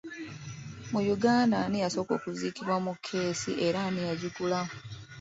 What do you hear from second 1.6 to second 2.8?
ani yasooka okuziikibwa